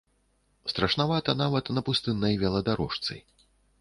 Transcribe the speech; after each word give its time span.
Страшнавата 0.71 1.35
нават 1.43 1.69
на 1.79 1.83
пустыннай 1.91 2.33
веладарожцы. 2.45 3.13